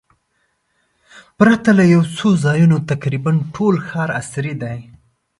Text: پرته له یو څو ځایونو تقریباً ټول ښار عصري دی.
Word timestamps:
پرته 1.37 1.69
له 1.79 1.83
یو 1.93 2.01
څو 2.17 2.27
ځایونو 2.45 2.77
تقریباً 2.91 3.31
ټول 3.53 3.75
ښار 3.87 4.09
عصري 4.19 4.53
دی. 4.61 4.77